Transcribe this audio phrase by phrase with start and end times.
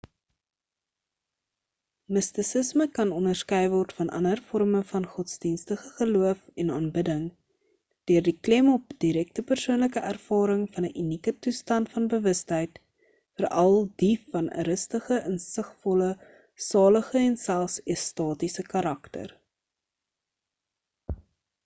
[2.15, 7.27] mistisisme kan onderskei word van ander vorme van godsdienstige geloof en aanbidding
[8.11, 12.79] deur die klem op direkte persoonlike ervaring van 'n unieke toestand van bewustheid
[13.41, 16.07] veral die van 'n rustige insigvolle
[16.71, 19.35] salige en selfs ekstatiese karakter